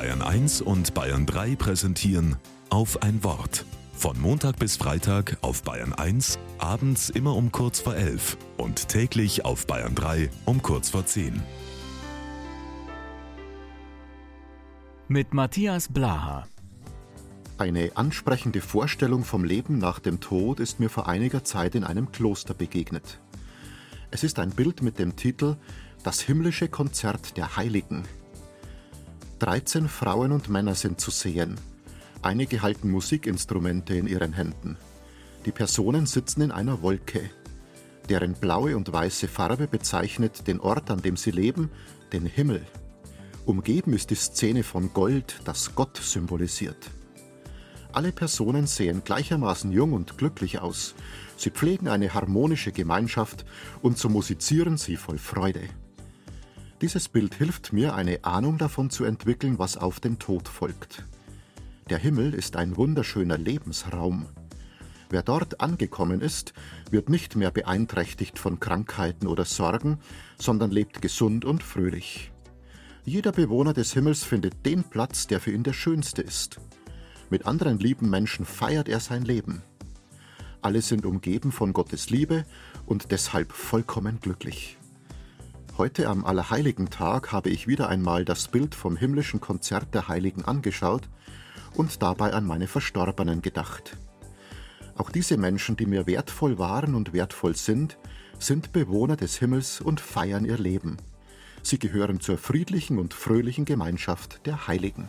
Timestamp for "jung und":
49.72-50.18